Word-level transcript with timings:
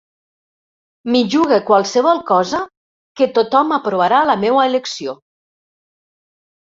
M'hi 1.11 1.21
jugue 1.33 1.59
qualsevol 1.67 2.23
cosa 2.31 2.63
que 3.21 3.29
tothom 3.39 3.77
aprovarà 3.79 4.23
la 4.31 4.41
meua 4.47 4.65
elecció. 4.71 5.19